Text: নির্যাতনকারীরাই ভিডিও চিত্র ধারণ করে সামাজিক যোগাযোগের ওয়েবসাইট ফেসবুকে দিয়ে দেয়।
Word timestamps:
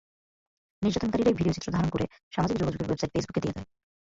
নির্যাতনকারীরাই 0.81 1.37
ভিডিও 1.39 1.55
চিত্র 1.55 1.69
ধারণ 1.75 1.89
করে 1.89 2.05
সামাজিক 2.33 2.57
যোগাযোগের 2.57 2.87
ওয়েবসাইট 2.87 3.11
ফেসবুকে 3.13 3.41
দিয়ে 3.43 3.55
দেয়। 3.55 3.67